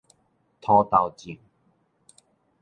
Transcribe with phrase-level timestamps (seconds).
[0.59, 1.37] 塗豆醬